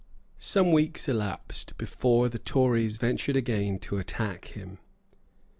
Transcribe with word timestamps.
Some 0.39 0.71
weeks 0.71 1.07
elapsed 1.07 1.77
before 1.77 2.27
the 2.27 2.39
Tories 2.39 2.97
ventured 2.97 3.35
again 3.35 3.77
to 3.81 3.99
attack 3.99 4.45
him. 4.45 4.79